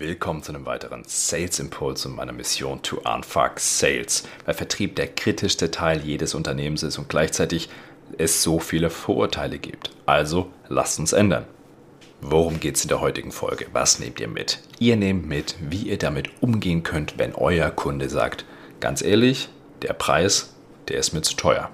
Willkommen 0.00 0.44
zu 0.44 0.52
einem 0.52 0.64
weiteren 0.64 1.02
Sales 1.04 1.58
Impuls 1.58 2.06
und 2.06 2.14
meiner 2.14 2.30
Mission 2.30 2.80
to 2.82 2.98
Unfuck 2.98 3.58
Sales, 3.58 4.22
weil 4.44 4.54
Vertrieb 4.54 4.94
der 4.94 5.08
kritischste 5.08 5.72
Teil 5.72 6.02
jedes 6.02 6.36
Unternehmens 6.36 6.84
ist 6.84 6.98
und 6.98 7.08
gleichzeitig 7.08 7.68
es 8.16 8.44
so 8.44 8.60
viele 8.60 8.90
Vorurteile 8.90 9.58
gibt. 9.58 9.90
Also 10.06 10.52
lasst 10.68 11.00
uns 11.00 11.12
ändern. 11.12 11.46
Worum 12.20 12.60
geht 12.60 12.76
es 12.76 12.84
in 12.84 12.90
der 12.90 13.00
heutigen 13.00 13.32
Folge? 13.32 13.66
Was 13.72 13.98
nehmt 13.98 14.20
ihr 14.20 14.28
mit? 14.28 14.60
Ihr 14.78 14.94
nehmt 14.94 15.26
mit, 15.26 15.56
wie 15.58 15.88
ihr 15.88 15.98
damit 15.98 16.30
umgehen 16.40 16.84
könnt, 16.84 17.18
wenn 17.18 17.34
euer 17.34 17.70
Kunde 17.70 18.08
sagt, 18.08 18.44
ganz 18.78 19.02
ehrlich, 19.02 19.48
der 19.82 19.94
Preis, 19.94 20.54
der 20.86 20.98
ist 20.98 21.12
mir 21.12 21.22
zu 21.22 21.34
teuer. 21.34 21.72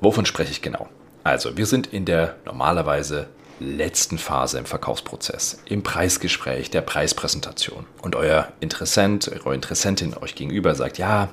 Wovon 0.00 0.24
spreche 0.24 0.52
ich 0.52 0.62
genau? 0.62 0.88
Also, 1.24 1.56
wir 1.56 1.66
sind 1.66 1.88
in 1.88 2.04
der 2.04 2.36
normalerweise 2.44 3.26
letzten 3.60 4.18
Phase 4.18 4.58
im 4.58 4.66
Verkaufsprozess, 4.66 5.58
im 5.66 5.82
Preisgespräch, 5.82 6.70
der 6.70 6.80
Preispräsentation. 6.80 7.86
Und 8.02 8.16
euer 8.16 8.48
Interessent, 8.60 9.30
eure 9.32 9.54
Interessentin 9.54 10.14
euch 10.20 10.34
gegenüber 10.34 10.74
sagt, 10.74 10.98
ja, 10.98 11.28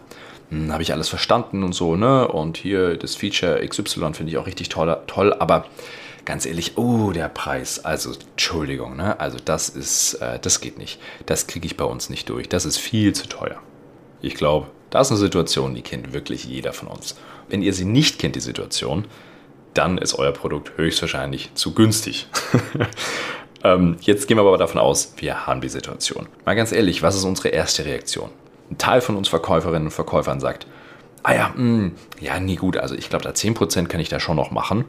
hm, 0.50 0.72
habe 0.72 0.84
ich 0.84 0.94
alles 0.94 1.10
verstanden 1.10 1.64
und 1.64 1.74
so, 1.74 1.96
ne? 1.96 2.28
Und 2.28 2.58
hier 2.58 2.98
das 2.98 3.16
Feature 3.16 3.66
XY 3.66 4.14
finde 4.14 4.32
ich 4.32 4.38
auch 4.38 4.48
richtig 4.48 4.70
toll, 4.70 4.96
toll, 5.08 5.34
aber 5.34 5.66
ganz 6.26 6.46
ehrlich, 6.46 6.78
oh, 6.78 7.12
der 7.12 7.30
Preis, 7.30 7.84
also 7.84 8.14
Entschuldigung, 8.32 8.96
ne? 8.96 9.20
Also 9.20 9.38
das 9.44 9.70
ist, 9.70 10.16
äh, 10.16 10.40
das 10.40 10.62
geht 10.62 10.78
nicht. 10.78 11.00
Das 11.26 11.48
kriege 11.48 11.66
ich 11.66 11.78
bei 11.78 11.86
uns 11.86 12.10
nicht 12.10 12.30
durch. 12.30 12.50
Das 12.50 12.66
ist 12.66 12.78
viel 12.78 13.14
zu 13.14 13.28
teuer. 13.28 13.60
Ich 14.22 14.36
glaube, 14.36 14.68
das 14.90 15.08
ist 15.08 15.12
eine 15.12 15.20
Situation, 15.20 15.74
die 15.74 15.82
kennt 15.82 16.14
wirklich 16.14 16.46
jeder 16.46 16.74
von 16.74 16.90
uns. 16.90 17.16
Wenn 17.50 17.62
ihr 17.62 17.74
sie 17.74 17.86
nicht 17.86 18.20
kennt, 18.20 18.36
die 18.36 18.42
Situation, 18.42 19.06
dann 19.74 19.98
ist 19.98 20.14
euer 20.16 20.32
Produkt 20.32 20.78
höchstwahrscheinlich 20.78 21.54
zu 21.54 21.74
günstig. 21.74 22.28
ähm, 23.64 23.98
jetzt 24.02 24.28
gehen 24.28 24.38
wir 24.38 24.42
aber 24.42 24.58
davon 24.58 24.82
aus, 24.82 25.14
wir 25.18 25.48
haben 25.48 25.62
die 25.62 25.70
Situation. 25.70 26.28
Mal 26.46 26.56
ganz 26.56 26.72
ehrlich, 26.72 27.04
was 27.04 27.16
ist 27.16 27.24
unsere 27.24 27.50
erste 27.50 27.86
Reaktion? 27.86 28.30
Ein 28.70 28.78
Teil 28.78 29.02
von 29.02 29.16
uns 29.16 29.28
Verkäuferinnen 29.28 29.88
und 29.88 29.94
Verkäufern 29.94 30.40
sagt, 30.40 30.68
ah 31.24 31.34
ja, 31.34 31.48
mh, 31.50 31.56
hm, 31.56 31.92
ja, 32.20 32.40
nie 32.40 32.56
gut, 32.56 32.78
also 32.78 32.96
ich 32.96 33.10
glaube, 33.10 33.24
da 33.24 33.32
10% 33.32 33.88
kann 33.88 34.00
ich 34.00 34.10
da 34.10 34.20
schon 34.20 34.36
noch 34.36 34.52
machen. 34.52 34.86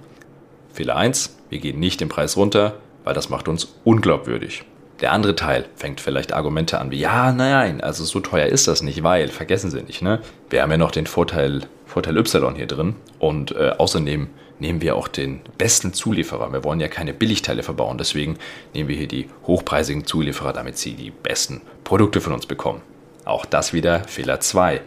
Fehler 0.72 0.96
1, 0.96 1.38
wir 1.50 1.58
gehen 1.58 1.78
nicht 1.78 2.00
den 2.00 2.08
Preis 2.08 2.36
runter, 2.36 2.74
weil 3.04 3.14
das 3.14 3.28
macht 3.28 3.48
uns 3.48 3.74
unglaubwürdig. 3.84 4.64
Der 5.00 5.12
andere 5.12 5.34
Teil 5.34 5.66
fängt 5.74 6.00
vielleicht 6.00 6.32
Argumente 6.32 6.78
an 6.78 6.90
wie, 6.92 6.98
ja, 6.98 7.32
nein, 7.32 7.80
also 7.80 8.04
so 8.04 8.20
teuer 8.20 8.46
ist 8.46 8.68
das 8.68 8.82
nicht, 8.82 9.02
weil, 9.02 9.28
vergessen 9.28 9.70
Sie 9.70 9.82
nicht, 9.82 10.00
ne? 10.00 10.20
Wir 10.48 10.62
haben 10.62 10.70
ja 10.70 10.76
noch 10.76 10.92
den 10.92 11.06
Vorteil, 11.06 11.62
Vorteil 11.86 12.16
Y 12.16 12.54
hier 12.54 12.68
drin 12.68 12.94
und 13.18 13.50
äh, 13.52 13.72
außerdem 13.76 14.28
nehmen 14.62 14.80
wir 14.80 14.96
auch 14.96 15.08
den 15.08 15.42
besten 15.58 15.92
Zulieferer. 15.92 16.50
Wir 16.52 16.64
wollen 16.64 16.80
ja 16.80 16.88
keine 16.88 17.12
Billigteile 17.12 17.62
verbauen, 17.62 17.98
deswegen 17.98 18.38
nehmen 18.72 18.88
wir 18.88 18.96
hier 18.96 19.08
die 19.08 19.28
hochpreisigen 19.46 20.06
Zulieferer, 20.06 20.54
damit 20.54 20.78
sie 20.78 20.94
die 20.94 21.10
besten 21.10 21.60
Produkte 21.84 22.22
von 22.22 22.32
uns 22.32 22.46
bekommen. 22.46 22.80
Auch 23.26 23.44
das 23.44 23.74
wieder 23.74 24.04
Fehler 24.04 24.40
2. 24.40 24.80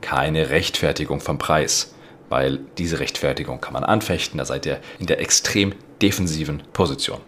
Keine 0.00 0.50
Rechtfertigung 0.50 1.20
vom 1.20 1.38
Preis, 1.38 1.94
weil 2.28 2.58
diese 2.78 2.98
Rechtfertigung 2.98 3.60
kann 3.60 3.74
man 3.74 3.84
anfechten, 3.84 4.38
da 4.38 4.44
seid 4.44 4.66
ihr 4.66 4.80
in 4.98 5.06
der 5.06 5.20
extrem 5.20 5.74
defensiven 6.02 6.62
Position. 6.72 7.20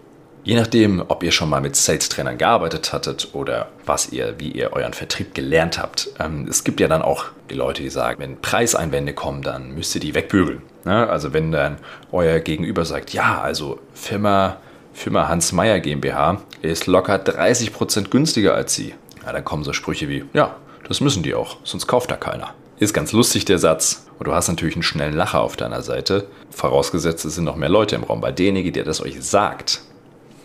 Je 0.45 0.57
nachdem, 0.57 1.05
ob 1.07 1.23
ihr 1.23 1.31
schon 1.31 1.49
mal 1.49 1.61
mit 1.61 1.77
Sales-Trainern 1.77 2.37
gearbeitet 2.37 2.93
hattet 2.93 3.29
oder 3.33 3.69
was 3.87 4.11
ihr, 4.11 4.35
wie 4.39 4.51
ihr 4.51 4.73
euren 4.73 4.93
Vertrieb 4.93 5.35
gelernt 5.35 5.79
habt. 5.79 6.09
Ähm, 6.19 6.49
es 6.51 6.65
gibt 6.65 6.81
ja 6.81 6.89
dann 6.89 7.03
auch 7.03 7.27
die 7.53 7.59
Leute, 7.59 7.83
die 7.83 7.91
sagen, 7.91 8.21
wenn 8.21 8.41
Preiseinwände 8.41 9.13
kommen, 9.13 9.43
dann 9.43 9.75
müsst 9.75 9.95
ihr 9.95 10.01
die 10.01 10.15
wegbügeln. 10.15 10.63
Ne? 10.85 11.09
Also 11.09 11.33
wenn 11.33 11.53
dann 11.53 11.77
euer 12.11 12.41
Gegenüber 12.41 12.85
sagt, 12.85 13.13
ja, 13.13 13.41
also 13.41 13.79
Firma, 13.95 14.57
Firma 14.95 15.29
Hans 15.29 15.53
Meyer 15.53 15.79
GmbH 15.79 16.41
ist 16.63 16.87
locker 16.87 17.17
30% 17.17 18.09
günstiger 18.09 18.55
als 18.55 18.75
sie. 18.75 18.95
Ja, 19.25 19.33
dann 19.33 19.45
kommen 19.45 19.65
so 19.65 19.73
Sprüche 19.73 20.09
wie, 20.09 20.25
ja, 20.33 20.57
das 20.89 21.01
müssen 21.01 21.23
die 21.23 21.35
auch, 21.35 21.59
sonst 21.63 21.87
kauft 21.87 22.11
da 22.11 22.17
keiner. 22.17 22.55
Ist 22.79 22.95
ganz 22.95 23.13
lustig 23.13 23.45
der 23.45 23.59
Satz. 23.59 24.07
Und 24.19 24.27
du 24.27 24.35
hast 24.35 24.49
natürlich 24.49 24.75
einen 24.75 24.83
schnellen 24.83 25.15
Lacher 25.15 25.41
auf 25.41 25.57
deiner 25.57 25.83
Seite. 25.83 26.27
Vorausgesetzt, 26.51 27.25
es 27.25 27.37
sind 27.37 27.45
noch 27.45 27.55
mehr 27.55 27.69
Leute 27.69 27.95
im 27.95 28.03
Raum. 28.03 28.23
Weil 28.23 28.33
derjenige, 28.33 28.73
der 28.73 28.83
das 28.83 29.01
euch 29.01 29.23
sagt, 29.23 29.83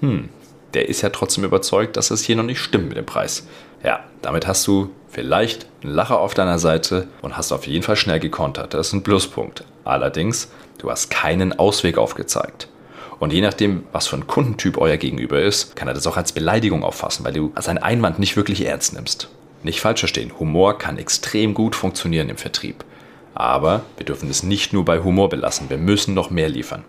hm, 0.02 0.30
der 0.76 0.90
ist 0.90 1.02
ja 1.02 1.10
trotzdem 1.10 1.46
überzeugt, 1.46 1.98
dass 1.98 2.12
es 2.12 2.22
hier 2.24 2.36
noch 2.36 2.44
nicht 2.44 2.60
stimmt 2.60 2.90
mit 2.90 2.98
dem 2.98 3.06
Preis. 3.06 3.48
Ja, 3.88 4.02
damit 4.22 4.48
hast 4.48 4.68
du 4.68 4.90
vielleicht 5.08 5.66
einen 5.82 5.94
Lacher 5.94 6.20
auf 6.20 6.34
deiner 6.34 6.60
Seite 6.60 7.08
und 7.22 7.38
hast 7.38 7.54
auf 7.54 7.68
jeden 7.68 7.84
Fall 7.84 7.96
schnell 7.96 8.20
gekontert. 8.20 8.74
Das 8.74 8.88
ist 8.88 8.94
ein 8.94 9.02
Pluspunkt. 9.02 9.64
Allerdings, 9.86 10.52
du 10.78 10.92
hast 10.92 11.10
keinen 11.10 11.58
Ausweg 11.58 11.98
aufgezeigt. 11.98 12.68
Und 13.20 13.32
je 13.32 13.40
nachdem, 13.40 13.86
was 13.94 14.08
für 14.08 14.18
ein 14.18 14.28
Kundentyp 14.28 14.78
euer 14.78 14.98
Gegenüber 14.98 15.42
ist, 15.42 15.78
kann 15.78 15.88
er 15.88 15.94
das 15.94 16.06
auch 16.06 16.18
als 16.18 16.34
Beleidigung 16.34 16.84
auffassen, 16.84 17.24
weil 17.24 17.32
du 17.32 17.54
seinen 17.58 17.78
Einwand 17.78 18.20
nicht 18.20 18.36
wirklich 18.36 18.66
ernst 18.66 18.92
nimmst. 18.92 19.30
Nicht 19.64 19.80
falsch 19.80 20.02
verstehen, 20.02 20.38
Humor 20.38 20.78
kann 20.78 20.98
extrem 20.98 21.54
gut 21.54 21.74
funktionieren 21.74 22.28
im 22.28 22.36
Vertrieb. 22.36 22.84
Aber 23.36 23.84
wir 23.96 24.06
dürfen 24.06 24.30
es 24.30 24.44
nicht 24.44 24.74
nur 24.74 24.84
bei 24.84 25.00
Humor 25.00 25.30
belassen, 25.30 25.70
wir 25.70 25.78
müssen 25.78 26.14
noch 26.14 26.30
mehr 26.30 26.50
liefern. 26.50 26.84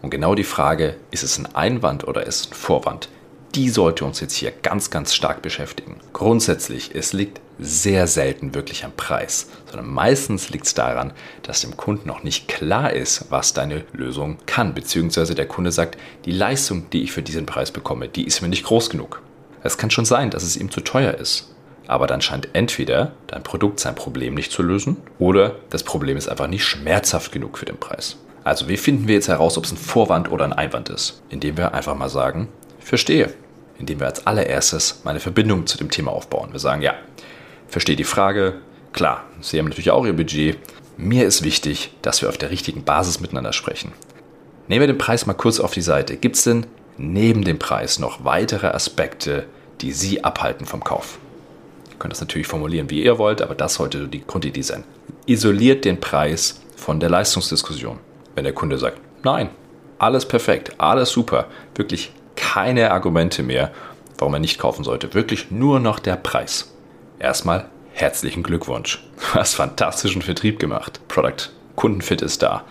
Und 0.00 0.08
genau 0.08 0.34
die 0.34 0.44
Frage, 0.44 0.96
ist 1.10 1.22
es 1.22 1.38
ein 1.38 1.54
Einwand 1.54 2.08
oder 2.08 2.26
ist 2.26 2.40
es 2.40 2.50
ein 2.50 2.54
Vorwand, 2.54 3.10
die 3.54 3.68
sollte 3.68 4.04
uns 4.04 4.20
jetzt 4.20 4.34
hier 4.34 4.52
ganz, 4.62 4.90
ganz 4.90 5.14
stark 5.14 5.42
beschäftigen. 5.42 5.96
Grundsätzlich, 6.12 6.94
es 6.94 7.12
liegt 7.12 7.40
sehr 7.58 8.06
selten 8.06 8.54
wirklich 8.54 8.84
am 8.84 8.92
Preis, 8.92 9.48
sondern 9.66 9.90
meistens 9.90 10.50
liegt 10.50 10.66
es 10.66 10.74
daran, 10.74 11.12
dass 11.42 11.60
dem 11.60 11.76
Kunden 11.76 12.08
noch 12.08 12.22
nicht 12.22 12.48
klar 12.48 12.92
ist, 12.92 13.26
was 13.30 13.52
deine 13.52 13.84
Lösung 13.92 14.38
kann, 14.46 14.72
beziehungsweise 14.74 15.34
der 15.34 15.46
Kunde 15.46 15.72
sagt, 15.72 15.98
die 16.24 16.32
Leistung, 16.32 16.88
die 16.90 17.02
ich 17.02 17.12
für 17.12 17.22
diesen 17.22 17.46
Preis 17.46 17.70
bekomme, 17.70 18.08
die 18.08 18.24
ist 18.24 18.40
mir 18.40 18.48
nicht 18.48 18.64
groß 18.64 18.88
genug. 18.88 19.20
Es 19.62 19.76
kann 19.76 19.90
schon 19.90 20.06
sein, 20.06 20.30
dass 20.30 20.42
es 20.42 20.56
ihm 20.56 20.70
zu 20.70 20.80
teuer 20.80 21.14
ist. 21.14 21.54
Aber 21.86 22.06
dann 22.06 22.22
scheint 22.22 22.48
entweder 22.52 23.12
dein 23.26 23.42
Produkt 23.42 23.80
sein 23.80 23.96
Problem 23.96 24.34
nicht 24.34 24.52
zu 24.52 24.62
lösen 24.62 24.96
oder 25.18 25.56
das 25.70 25.82
Problem 25.82 26.16
ist 26.16 26.28
einfach 26.28 26.46
nicht 26.46 26.64
schmerzhaft 26.64 27.32
genug 27.32 27.58
für 27.58 27.64
den 27.64 27.78
Preis. 27.78 28.16
Also 28.44 28.68
wie 28.68 28.76
finden 28.76 29.08
wir 29.08 29.16
jetzt 29.16 29.28
heraus, 29.28 29.58
ob 29.58 29.64
es 29.64 29.72
ein 29.72 29.76
Vorwand 29.76 30.30
oder 30.30 30.44
ein 30.44 30.52
Einwand 30.52 30.88
ist? 30.88 31.20
Indem 31.30 31.56
wir 31.56 31.74
einfach 31.74 31.96
mal 31.96 32.08
sagen, 32.08 32.48
verstehe. 32.80 33.32
Indem 33.78 34.00
wir 34.00 34.06
als 34.06 34.26
allererstes 34.26 35.00
meine 35.04 35.20
Verbindung 35.20 35.66
zu 35.66 35.78
dem 35.78 35.90
Thema 35.90 36.12
aufbauen. 36.12 36.52
Wir 36.52 36.60
sagen, 36.60 36.82
ja, 36.82 36.94
verstehe 37.68 37.96
die 37.96 38.04
Frage. 38.04 38.60
Klar, 38.92 39.24
Sie 39.40 39.58
haben 39.58 39.66
natürlich 39.66 39.90
auch 39.90 40.04
Ihr 40.04 40.12
Budget. 40.12 40.58
Mir 40.96 41.26
ist 41.26 41.42
wichtig, 41.42 41.94
dass 42.02 42.20
wir 42.20 42.28
auf 42.28 42.36
der 42.36 42.50
richtigen 42.50 42.84
Basis 42.84 43.20
miteinander 43.20 43.52
sprechen. 43.52 43.92
Nehmen 44.68 44.80
wir 44.80 44.86
den 44.86 44.98
Preis 44.98 45.26
mal 45.26 45.34
kurz 45.34 45.60
auf 45.60 45.72
die 45.72 45.80
Seite. 45.80 46.16
Gibt 46.16 46.36
es 46.36 46.44
denn 46.44 46.66
neben 46.98 47.42
dem 47.42 47.58
Preis 47.58 47.98
noch 47.98 48.24
weitere 48.24 48.66
Aspekte, 48.66 49.46
die 49.80 49.92
Sie 49.92 50.22
abhalten 50.22 50.66
vom 50.66 50.84
Kauf? 50.84 51.18
Ihr 51.90 51.96
könnt 51.98 52.12
das 52.12 52.20
natürlich 52.20 52.46
formulieren, 52.46 52.90
wie 52.90 53.02
ihr 53.02 53.18
wollt, 53.18 53.40
aber 53.40 53.54
das 53.54 53.74
sollte 53.74 54.08
die 54.08 54.26
Grundidee 54.26 54.62
sein. 54.62 54.84
Isoliert 55.26 55.84
den 55.84 56.00
Preis 56.00 56.60
von 56.76 57.00
der 57.00 57.08
Leistungsdiskussion. 57.08 57.98
Wenn 58.34 58.44
der 58.44 58.52
Kunde 58.52 58.78
sagt, 58.78 59.00
nein, 59.22 59.50
alles 59.98 60.26
perfekt, 60.26 60.72
alles 60.78 61.10
super, 61.10 61.46
wirklich 61.74 62.12
keine 62.54 62.90
Argumente 62.90 63.44
mehr, 63.44 63.70
warum 64.18 64.34
er 64.34 64.40
nicht 64.40 64.58
kaufen 64.58 64.82
sollte, 64.82 65.14
wirklich 65.14 65.52
nur 65.52 65.78
noch 65.78 66.00
der 66.00 66.16
Preis. 66.16 66.74
Erstmal 67.20 67.66
herzlichen 67.92 68.42
Glückwunsch. 68.42 69.04
Du 69.16 69.38
hast 69.38 69.54
fantastischen 69.54 70.20
Vertrieb 70.20 70.58
gemacht. 70.58 71.00
Product 71.06 71.50
Kundenfit 71.76 72.22
ist 72.22 72.42
da. 72.42 72.64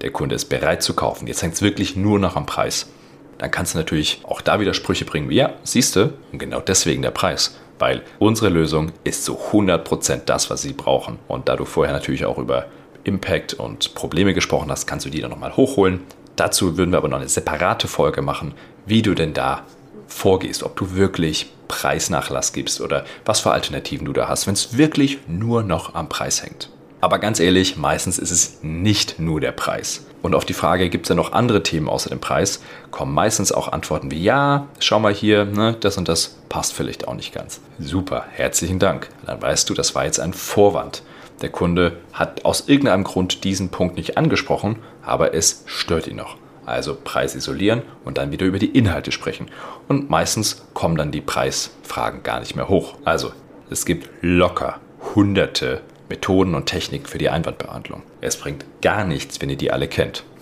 Der 0.00 0.10
Kunde 0.10 0.34
ist 0.36 0.46
bereit 0.46 0.82
zu 0.82 0.94
kaufen. 0.94 1.26
Jetzt 1.26 1.42
hängt 1.42 1.52
es 1.52 1.60
wirklich 1.60 1.96
nur 1.96 2.18
noch 2.18 2.34
am 2.34 2.46
Preis. 2.46 2.90
Dann 3.36 3.50
kannst 3.50 3.74
du 3.74 3.78
natürlich 3.78 4.22
auch 4.24 4.40
da 4.40 4.58
wieder 4.58 4.72
Sprüche 4.72 5.04
bringen 5.04 5.28
wie, 5.28 5.36
ja, 5.36 5.52
siehst 5.64 5.96
du, 5.96 6.14
und 6.32 6.38
genau 6.38 6.60
deswegen 6.60 7.02
der 7.02 7.10
Preis. 7.10 7.58
Weil 7.78 8.00
unsere 8.18 8.48
Lösung 8.48 8.92
ist 9.04 9.26
zu 9.26 9.36
100% 9.36 10.22
das, 10.24 10.48
was 10.48 10.62
sie 10.62 10.72
brauchen. 10.72 11.18
Und 11.28 11.50
da 11.50 11.56
du 11.56 11.66
vorher 11.66 11.92
natürlich 11.92 12.24
auch 12.24 12.38
über 12.38 12.64
Impact 13.04 13.52
und 13.52 13.94
Probleme 13.94 14.32
gesprochen 14.32 14.70
hast, 14.70 14.86
kannst 14.86 15.04
du 15.04 15.10
die 15.10 15.20
dann 15.20 15.30
nochmal 15.30 15.56
hochholen. 15.58 16.00
Dazu 16.36 16.76
würden 16.76 16.92
wir 16.92 16.98
aber 16.98 17.08
noch 17.08 17.18
eine 17.18 17.28
separate 17.28 17.88
Folge 17.88 18.22
machen, 18.22 18.54
wie 18.84 19.02
du 19.02 19.14
denn 19.14 19.32
da 19.32 19.62
vorgehst, 20.06 20.62
ob 20.62 20.76
du 20.76 20.94
wirklich 20.94 21.50
Preisnachlass 21.66 22.52
gibst 22.52 22.80
oder 22.80 23.04
was 23.24 23.40
für 23.40 23.50
Alternativen 23.50 24.04
du 24.04 24.12
da 24.12 24.28
hast, 24.28 24.46
wenn 24.46 24.54
es 24.54 24.76
wirklich 24.76 25.18
nur 25.26 25.62
noch 25.62 25.94
am 25.94 26.08
Preis 26.08 26.42
hängt. 26.42 26.70
Aber 27.00 27.18
ganz 27.18 27.40
ehrlich, 27.40 27.76
meistens 27.76 28.18
ist 28.18 28.30
es 28.30 28.58
nicht 28.62 29.18
nur 29.18 29.40
der 29.40 29.52
Preis. 29.52 30.06
Und 30.22 30.34
auf 30.34 30.44
die 30.44 30.54
Frage, 30.54 30.88
gibt 30.88 31.06
es 31.06 31.08
denn 31.08 31.18
noch 31.18 31.32
andere 31.32 31.62
Themen 31.62 31.88
außer 31.88 32.10
dem 32.10 32.20
Preis, 32.20 32.60
kommen 32.90 33.14
meistens 33.14 33.52
auch 33.52 33.70
Antworten 33.70 34.10
wie, 34.10 34.22
ja, 34.22 34.66
schau 34.80 34.98
mal 34.98 35.14
hier, 35.14 35.44
ne, 35.44 35.76
das 35.78 35.98
und 35.98 36.08
das 36.08 36.36
passt 36.48 36.72
vielleicht 36.72 37.06
auch 37.06 37.14
nicht 37.14 37.32
ganz. 37.32 37.60
Super, 37.78 38.24
herzlichen 38.32 38.78
Dank. 38.78 39.08
Dann 39.24 39.40
weißt 39.40 39.68
du, 39.68 39.74
das 39.74 39.94
war 39.94 40.04
jetzt 40.04 40.18
ein 40.18 40.32
Vorwand. 40.32 41.02
Der 41.42 41.50
Kunde 41.50 41.98
hat 42.12 42.44
aus 42.44 42.68
irgendeinem 42.68 43.04
Grund 43.04 43.44
diesen 43.44 43.68
Punkt 43.68 43.96
nicht 43.96 44.16
angesprochen, 44.16 44.78
aber 45.02 45.34
es 45.34 45.64
stört 45.66 46.06
ihn 46.06 46.16
noch. 46.16 46.36
Also 46.64 46.96
Preis 47.02 47.34
isolieren 47.34 47.82
und 48.04 48.18
dann 48.18 48.32
wieder 48.32 48.46
über 48.46 48.58
die 48.58 48.76
Inhalte 48.76 49.12
sprechen. 49.12 49.46
Und 49.86 50.10
meistens 50.10 50.66
kommen 50.74 50.96
dann 50.96 51.12
die 51.12 51.20
Preisfragen 51.20 52.22
gar 52.22 52.40
nicht 52.40 52.56
mehr 52.56 52.68
hoch. 52.68 52.94
Also 53.04 53.32
es 53.70 53.84
gibt 53.84 54.08
locker 54.20 54.80
hunderte 55.14 55.82
Methoden 56.08 56.54
und 56.54 56.66
Techniken 56.66 57.06
für 57.06 57.18
die 57.18 57.30
Einwandbehandlung. 57.30 58.02
Es 58.20 58.36
bringt 58.36 58.64
gar 58.82 59.04
nichts, 59.04 59.40
wenn 59.40 59.50
ihr 59.50 59.56
die 59.56 59.70
alle 59.70 59.88
kennt. 59.88 60.24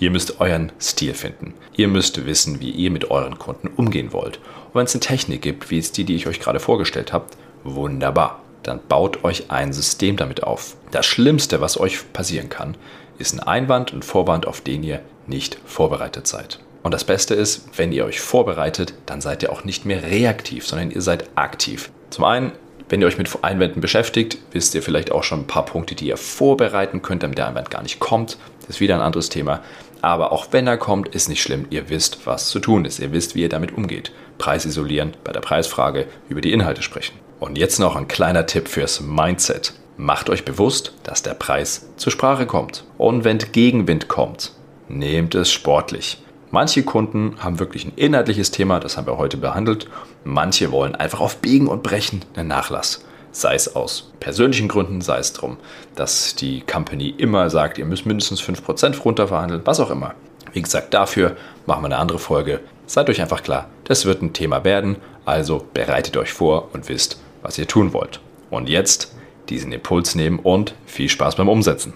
Ihr 0.00 0.10
müsst 0.10 0.40
euren 0.40 0.72
Stil 0.80 1.14
finden. 1.14 1.54
Ihr 1.76 1.86
müsst 1.86 2.26
wissen, 2.26 2.60
wie 2.60 2.70
ihr 2.70 2.90
mit 2.90 3.10
euren 3.10 3.38
Kunden 3.38 3.68
umgehen 3.68 4.12
wollt. 4.12 4.38
Und 4.38 4.74
wenn 4.74 4.84
es 4.84 4.94
eine 4.94 5.00
Technik 5.00 5.42
gibt, 5.42 5.70
wie 5.70 5.78
es 5.78 5.92
die, 5.92 6.04
die 6.04 6.16
ich 6.16 6.26
euch 6.26 6.40
gerade 6.40 6.58
vorgestellt 6.58 7.12
habe, 7.12 7.26
wunderbar. 7.62 8.42
Dann 8.62 8.80
baut 8.88 9.24
euch 9.24 9.50
ein 9.50 9.72
System 9.72 10.16
damit 10.16 10.42
auf. 10.42 10.76
Das 10.90 11.06
Schlimmste, 11.06 11.60
was 11.60 11.78
euch 11.78 12.12
passieren 12.12 12.48
kann, 12.48 12.76
ist 13.18 13.34
ein 13.34 13.40
Einwand 13.40 13.92
und 13.92 14.04
Vorwand, 14.04 14.46
auf 14.46 14.60
den 14.60 14.82
ihr 14.82 15.00
nicht 15.26 15.58
vorbereitet 15.64 16.26
seid. 16.26 16.58
Und 16.82 16.94
das 16.94 17.04
Beste 17.04 17.34
ist, 17.34 17.78
wenn 17.78 17.92
ihr 17.92 18.06
euch 18.06 18.20
vorbereitet, 18.20 18.94
dann 19.06 19.20
seid 19.20 19.42
ihr 19.42 19.52
auch 19.52 19.64
nicht 19.64 19.84
mehr 19.84 20.02
reaktiv, 20.02 20.66
sondern 20.66 20.90
ihr 20.90 21.02
seid 21.02 21.28
aktiv. 21.34 21.90
Zum 22.08 22.24
einen, 22.24 22.52
wenn 22.88 23.00
ihr 23.00 23.06
euch 23.06 23.18
mit 23.18 23.30
Einwänden 23.42 23.80
beschäftigt, 23.80 24.38
wisst 24.52 24.74
ihr 24.74 24.82
vielleicht 24.82 25.12
auch 25.12 25.22
schon 25.22 25.40
ein 25.40 25.46
paar 25.46 25.66
Punkte, 25.66 25.94
die 25.94 26.08
ihr 26.08 26.16
vorbereiten 26.16 27.02
könnt, 27.02 27.22
damit 27.22 27.38
der 27.38 27.48
Einwand 27.48 27.70
gar 27.70 27.82
nicht 27.82 28.00
kommt. 28.00 28.38
Das 28.60 28.76
ist 28.76 28.80
wieder 28.80 28.94
ein 28.94 29.02
anderes 29.02 29.28
Thema. 29.28 29.60
Aber 30.02 30.32
auch 30.32 30.48
wenn 30.52 30.66
er 30.66 30.78
kommt, 30.78 31.08
ist 31.14 31.28
nicht 31.28 31.42
schlimm. 31.42 31.66
Ihr 31.68 31.90
wisst, 31.90 32.26
was 32.26 32.48
zu 32.48 32.58
tun 32.58 32.86
ist. 32.86 32.98
Ihr 32.98 33.12
wisst, 33.12 33.34
wie 33.34 33.42
ihr 33.42 33.48
damit 33.50 33.76
umgeht. 33.76 34.12
Preis 34.38 34.64
isolieren, 34.64 35.12
bei 35.22 35.32
der 35.32 35.40
Preisfrage 35.40 36.06
über 36.30 36.40
die 36.40 36.52
Inhalte 36.52 36.82
sprechen. 36.82 37.19
Und 37.40 37.56
jetzt 37.56 37.80
noch 37.80 37.96
ein 37.96 38.06
kleiner 38.06 38.44
Tipp 38.44 38.68
fürs 38.68 39.00
Mindset. 39.00 39.72
Macht 39.96 40.28
euch 40.28 40.44
bewusst, 40.44 40.92
dass 41.04 41.22
der 41.22 41.32
Preis 41.32 41.88
zur 41.96 42.12
Sprache 42.12 42.44
kommt. 42.44 42.84
Und 42.98 43.24
wenn 43.24 43.38
Gegenwind 43.38 44.08
kommt, 44.08 44.52
nehmt 44.88 45.34
es 45.34 45.50
sportlich. 45.50 46.22
Manche 46.50 46.82
Kunden 46.82 47.36
haben 47.38 47.58
wirklich 47.58 47.86
ein 47.86 47.92
inhaltliches 47.96 48.50
Thema, 48.50 48.78
das 48.78 48.98
haben 48.98 49.06
wir 49.06 49.16
heute 49.16 49.38
behandelt. 49.38 49.88
Manche 50.22 50.70
wollen 50.70 50.94
einfach 50.94 51.20
auf 51.20 51.38
Biegen 51.38 51.66
und 51.66 51.82
Brechen 51.82 52.20
einen 52.36 52.48
Nachlass. 52.48 53.04
Sei 53.32 53.54
es 53.54 53.74
aus 53.74 54.12
persönlichen 54.20 54.68
Gründen, 54.68 55.00
sei 55.00 55.18
es 55.18 55.32
darum, 55.32 55.56
dass 55.94 56.34
die 56.34 56.60
Company 56.60 57.08
immer 57.08 57.48
sagt, 57.48 57.78
ihr 57.78 57.86
müsst 57.86 58.04
mindestens 58.04 58.42
5% 58.42 59.00
runterverhandeln, 59.00 59.62
was 59.64 59.80
auch 59.80 59.90
immer. 59.90 60.14
Wie 60.52 60.60
gesagt, 60.60 60.92
dafür 60.92 61.36
machen 61.64 61.82
wir 61.82 61.86
eine 61.86 61.98
andere 61.98 62.18
Folge. 62.18 62.60
Seid 62.86 63.08
euch 63.08 63.22
einfach 63.22 63.42
klar, 63.42 63.68
das 63.84 64.04
wird 64.04 64.20
ein 64.20 64.34
Thema 64.34 64.64
werden, 64.64 64.96
also 65.24 65.64
bereitet 65.72 66.16
euch 66.16 66.32
vor 66.32 66.70
und 66.74 66.88
wisst, 66.88 67.20
was 67.42 67.58
ihr 67.58 67.66
tun 67.66 67.92
wollt. 67.92 68.20
Und 68.50 68.68
jetzt 68.68 69.14
diesen 69.48 69.72
Impuls 69.72 70.14
nehmen 70.14 70.38
und 70.38 70.74
viel 70.86 71.08
Spaß 71.08 71.36
beim 71.36 71.48
Umsetzen. 71.48 71.92